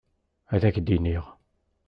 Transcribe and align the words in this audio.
Ad 0.53 0.63
k-d-iniɣ. 0.73 1.25